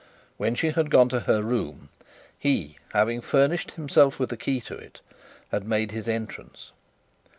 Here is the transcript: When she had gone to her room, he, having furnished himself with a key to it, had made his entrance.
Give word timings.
When 0.37 0.55
she 0.55 0.71
had 0.71 0.89
gone 0.89 1.09
to 1.09 1.19
her 1.29 1.43
room, 1.43 1.89
he, 2.39 2.79
having 2.91 3.21
furnished 3.21 3.73
himself 3.73 4.17
with 4.17 4.33
a 4.33 4.35
key 4.35 4.59
to 4.61 4.73
it, 4.73 4.99
had 5.51 5.67
made 5.67 5.91
his 5.91 6.07
entrance. 6.07 6.71